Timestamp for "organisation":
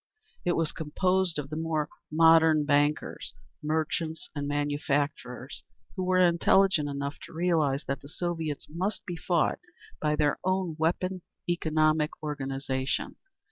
12.23-13.15